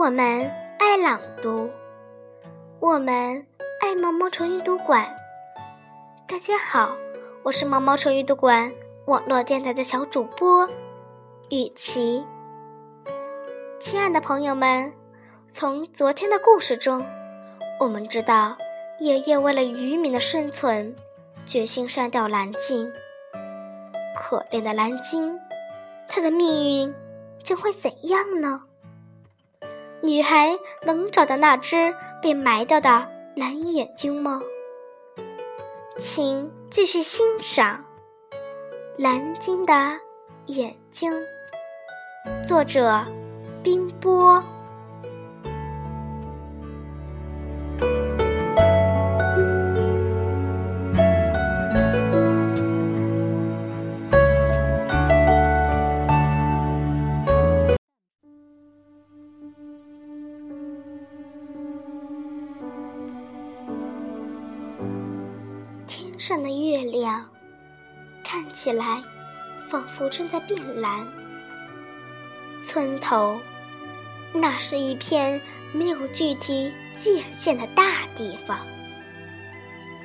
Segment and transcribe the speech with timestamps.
[0.00, 1.68] 我们爱朗读，
[2.80, 3.46] 我们
[3.82, 5.06] 爱毛毛虫阅读馆。
[6.26, 6.96] 大家好，
[7.42, 8.72] 我是毛毛虫阅读馆
[9.04, 10.66] 网络电台的小主播
[11.50, 12.24] 雨琪。
[13.78, 14.90] 亲爱的朋友们，
[15.46, 17.04] 从昨天的故事中，
[17.78, 18.56] 我们知道
[19.00, 20.96] 爷爷为了渔民的生存，
[21.44, 22.90] 决心删掉蓝鲸。
[24.16, 25.38] 可怜的蓝鲸，
[26.08, 26.94] 它的命运
[27.42, 28.62] 将会怎样呢？
[30.02, 34.40] 女孩能找到那只被埋掉的蓝眼睛吗？
[35.98, 37.84] 请继续欣赏
[38.96, 39.74] 《蓝鲸的
[40.46, 41.12] 眼睛》，
[42.46, 43.04] 作者
[43.62, 44.42] 冰波。
[66.30, 67.28] 上的月亮
[68.22, 69.02] 看起来
[69.68, 71.04] 仿佛正在变蓝。
[72.60, 73.40] 村头，
[74.32, 75.42] 那是一片
[75.72, 78.64] 没有具体界限的大地方。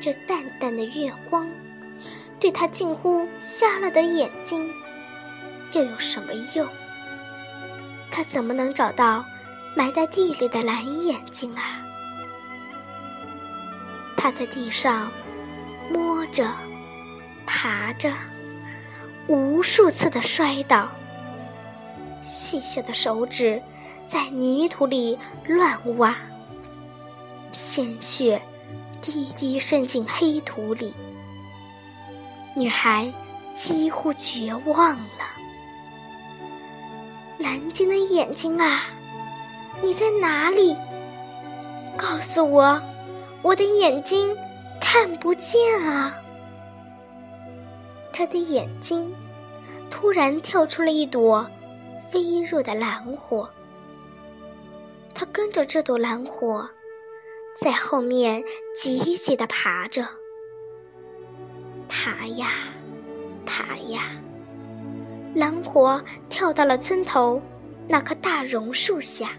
[0.00, 1.46] 这淡淡的月光，
[2.40, 4.72] 对他近乎瞎了的眼睛，
[5.74, 6.66] 又有什么用？
[8.10, 9.22] 他怎么能找到
[9.76, 11.84] 埋在地里的蓝眼睛啊？
[14.16, 15.12] 他在地上。
[15.88, 16.50] 摸着，
[17.46, 18.12] 爬着，
[19.28, 20.88] 无数次的摔倒。
[22.22, 23.62] 细小的手指
[24.08, 26.16] 在泥土里乱挖，
[27.52, 28.42] 鲜血
[29.00, 30.92] 滴滴渗进黑土里。
[32.54, 33.12] 女孩
[33.54, 35.24] 几乎绝望了。
[37.38, 38.82] 蓝鲸的眼睛啊，
[39.82, 40.74] 你在哪里？
[41.96, 42.80] 告诉我，
[43.42, 44.36] 我的眼睛。
[44.88, 46.16] 看不见啊！
[48.12, 49.12] 他的眼睛
[49.90, 51.44] 突然跳出了一朵
[52.14, 53.50] 微弱的蓝火，
[55.12, 56.70] 他跟着这朵蓝火
[57.58, 58.40] 在后面
[58.76, 60.06] 急急的爬着，
[61.88, 62.50] 爬呀
[63.44, 64.02] 爬呀，
[65.34, 67.42] 蓝火跳到了村头
[67.88, 69.30] 那棵大榕树下，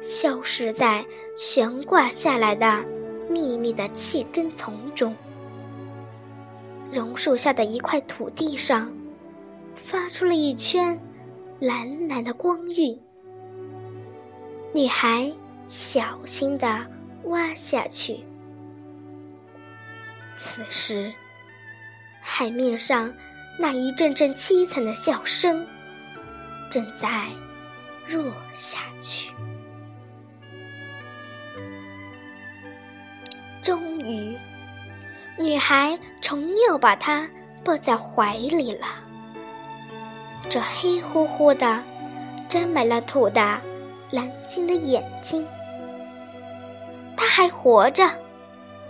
[0.00, 1.04] 消失在
[1.36, 2.82] 悬挂下来的。
[3.28, 5.14] 密密的气根丛中，
[6.90, 8.90] 榕树下的一块土地上，
[9.74, 10.98] 发出了一圈
[11.60, 12.98] 蓝蓝的光晕。
[14.72, 15.30] 女孩
[15.66, 16.86] 小心地
[17.24, 18.20] 挖下去。
[20.36, 21.12] 此时，
[22.20, 23.12] 海面上
[23.58, 25.66] 那一阵阵凄惨的笑声，
[26.70, 27.26] 正在
[28.06, 29.32] 弱下去。
[34.08, 34.36] 鱼，
[35.38, 37.28] 女孩重又把他
[37.62, 38.86] 抱在怀里了。
[40.48, 41.82] 这黑乎乎的、
[42.48, 43.60] 沾满了土的
[44.10, 45.46] 蓝鲸的眼睛，
[47.14, 48.08] 它还活着，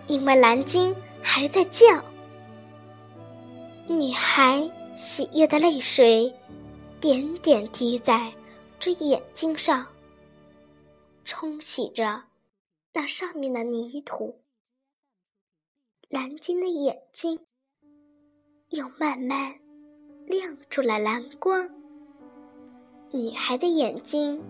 [0.07, 1.87] 因为蓝鲸还在叫。
[3.89, 6.33] 女孩喜悦的泪水
[7.01, 8.31] 点点滴在
[8.79, 9.85] 这眼睛上，
[11.25, 12.23] 冲洗着
[12.93, 14.39] 那上面的泥土。
[16.11, 17.39] 蓝鲸的眼睛
[18.71, 19.57] 又慢慢
[20.27, 21.69] 亮出了蓝光，
[23.11, 24.43] 女孩的眼睛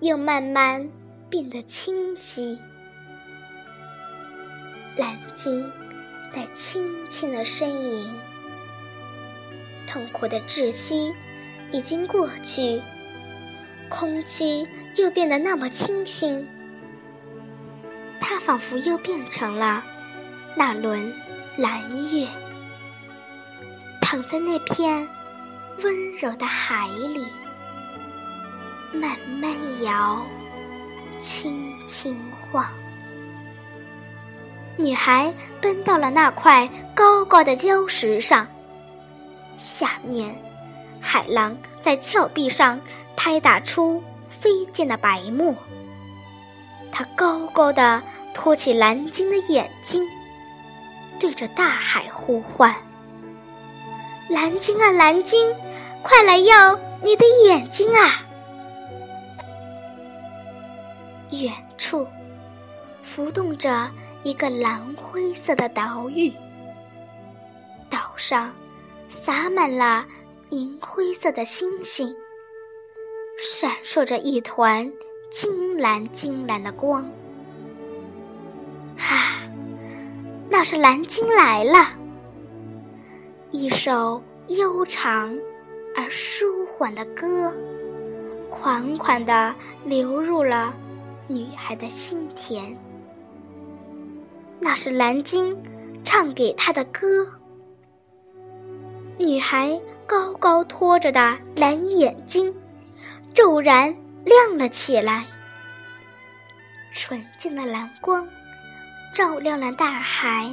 [0.00, 0.88] 又慢慢
[1.28, 2.58] 变得清晰。
[4.96, 5.70] 蓝鲸
[6.30, 8.10] 在轻轻的呻吟，
[9.86, 11.12] 痛苦的窒息
[11.72, 12.80] 已经过去，
[13.90, 16.48] 空气又变得那么清新，
[18.18, 19.84] 它仿佛又变成了。
[20.54, 21.12] 那轮
[21.56, 22.28] 蓝月，
[24.00, 25.08] 躺在那片
[25.82, 27.26] 温柔的海里，
[28.92, 29.50] 慢慢
[29.82, 30.22] 摇，
[31.18, 32.18] 轻轻
[32.50, 32.66] 晃。
[34.76, 38.46] 女孩奔到了那块高高的礁石上，
[39.56, 40.34] 下面，
[41.00, 42.80] 海浪在峭壁上
[43.16, 45.54] 拍打出飞溅的白沫。
[46.90, 48.02] 她高高的
[48.34, 50.06] 托起蓝鲸的眼睛。
[51.22, 52.74] 对着大海呼唤
[54.28, 55.54] ：“蓝鲸啊，蓝鲸，
[56.02, 58.24] 快来要你的眼睛啊！”
[61.30, 62.04] 远处
[63.04, 63.88] 浮动着
[64.24, 66.32] 一个蓝灰色的岛屿，
[67.88, 68.52] 岛上
[69.08, 70.04] 洒满了
[70.50, 72.12] 银灰色的星星，
[73.38, 74.92] 闪烁着一团
[75.30, 77.08] 金蓝金蓝的光。
[80.52, 81.88] 那是蓝鲸来了，
[83.50, 85.34] 一首悠长
[85.96, 87.50] 而舒缓的歌，
[88.50, 90.74] 款款的流入了
[91.26, 92.76] 女孩的心田。
[94.60, 95.56] 那是蓝鲸
[96.04, 97.26] 唱给她的歌。
[99.16, 102.54] 女孩高高托着的蓝眼睛，
[103.32, 103.84] 骤然
[104.22, 105.24] 亮了起来。
[106.90, 108.28] 纯净的蓝光，
[109.12, 110.50] 照亮了大海，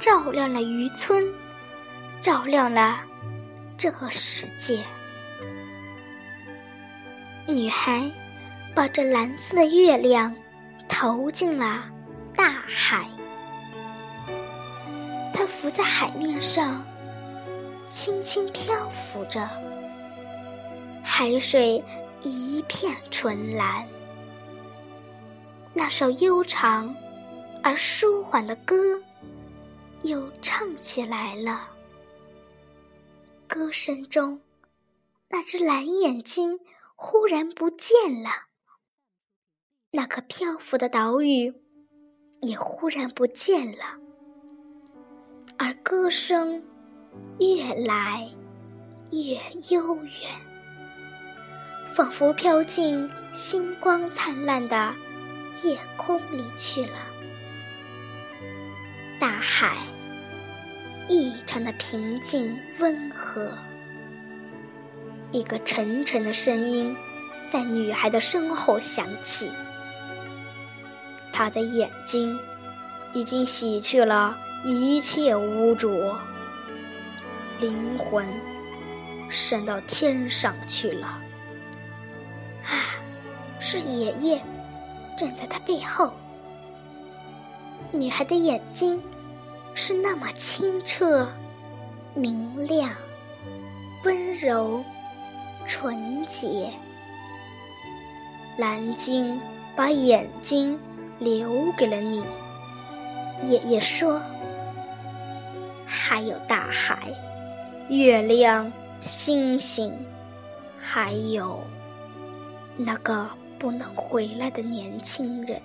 [0.00, 1.24] 照亮了渔村，
[2.20, 3.00] 照亮了
[3.78, 4.84] 这个世界。
[7.46, 8.10] 女孩
[8.74, 10.34] 把这蓝色的月亮
[10.88, 11.84] 投进了
[12.34, 13.06] 大海，
[15.32, 16.84] 它浮在海面上。
[17.88, 19.48] 轻轻漂浮着，
[21.04, 21.80] 海水
[22.20, 23.86] 一片纯蓝。
[25.72, 26.92] 那首悠长
[27.66, 29.02] 而舒缓的歌
[30.02, 31.68] 又唱起来了。
[33.48, 34.40] 歌声中，
[35.28, 36.60] 那只蓝眼睛
[36.94, 38.30] 忽然不见了，
[39.90, 41.52] 那颗漂浮的岛屿
[42.40, 43.98] 也忽然不见了，
[45.58, 46.62] 而歌声。
[47.40, 48.28] 越来
[49.10, 49.40] 越
[49.70, 50.30] 悠远，
[51.92, 54.94] 仿佛飘进星光灿烂的
[55.64, 57.05] 夜空里去了。
[59.18, 59.76] 大海
[61.08, 63.52] 异常的平静温和。
[65.32, 66.94] 一个沉沉的声音
[67.48, 69.50] 在女孩的身后响起。
[71.32, 72.38] 她的眼睛
[73.12, 76.18] 已经洗去了一切污浊。
[77.58, 78.26] 灵魂
[79.28, 81.06] 升到天上去了。
[82.64, 83.00] 啊，
[83.60, 84.40] 是爷爷
[85.16, 86.12] 站在他背后。
[87.92, 89.00] 女孩的眼睛
[89.74, 91.28] 是那么清澈、
[92.14, 92.90] 明亮、
[94.04, 94.82] 温柔、
[95.66, 96.70] 纯洁。
[98.58, 99.40] 蓝鲸
[99.74, 100.78] 把眼睛
[101.18, 102.22] 留给了你，
[103.44, 104.20] 爷爷说。
[105.86, 106.98] 还有大海。
[107.88, 109.92] 月亮、星星，
[110.80, 111.60] 还有
[112.76, 113.28] 那个
[113.58, 115.60] 不能回来的年轻人。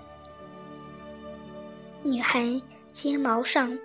[2.03, 2.59] 女孩
[2.91, 3.77] 睫毛上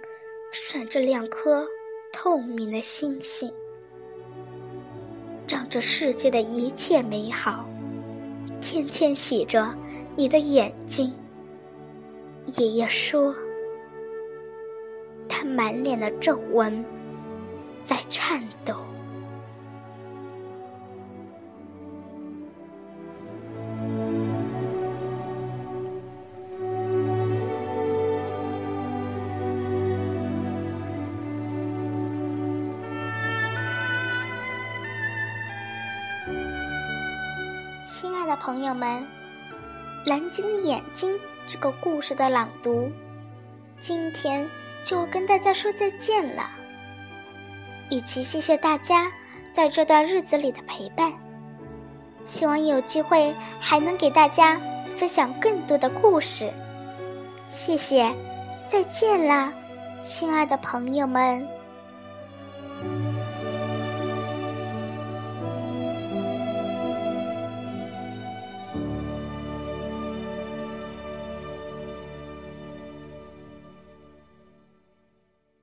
[0.50, 1.66] 闪着两颗
[2.12, 3.52] 透明的星星，
[5.46, 7.68] 长着世界的一切美好，
[8.60, 9.74] 天天洗着
[10.16, 11.12] 你的眼睛。
[12.58, 13.34] 爷爷说，
[15.28, 16.84] 他满脸的皱纹。
[17.84, 18.74] 在颤抖。
[38.26, 39.02] 的朋友们，
[40.08, 41.14] 《蓝鲸的眼睛》
[41.46, 42.90] 这个故事的朗读，
[43.81, 44.49] 今天
[44.82, 46.50] 就跟大家说再见了。
[47.90, 49.11] 与其谢谢大家
[49.52, 51.12] 在这段日子里的陪伴，
[52.25, 54.61] 希望有机会还能给大家
[54.97, 56.52] 分享更多的故事。
[57.49, 58.12] 谢谢，
[58.68, 59.52] 再见了，
[60.02, 61.55] 亲爱的朋友们。